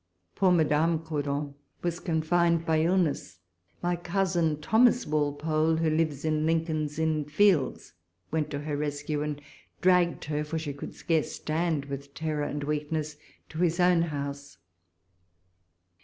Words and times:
Poor 0.33 0.51
Madame 0.51 0.97
Cordon 0.97 1.53
was 1.83 1.99
confined 1.99 2.65
by 2.65 2.81
illness. 2.81 3.37
My 3.83 3.95
cousin, 3.95 4.57
Tliomas 4.57 5.05
Walpole, 5.05 5.77
w^ho 5.77 5.95
lives 5.95 6.25
in 6.25 6.43
Lincoln's 6.47 6.97
Inn 6.97 7.23
Fields, 7.25 7.93
went 8.31 8.49
to 8.49 8.61
her 8.61 8.75
rescue, 8.75 9.21
and 9.21 9.39
dragged 9.79 10.25
her, 10.25 10.43
for 10.43 10.57
she 10.57 10.73
could 10.73 10.95
scarce 10.95 11.33
stand 11.33 11.85
with 11.85 12.15
terror 12.15 12.45
and 12.45 12.63
weakness, 12.63 13.15
to 13.49 13.59
his 13.59 13.79
own 13.79 14.01
house. 14.01 14.57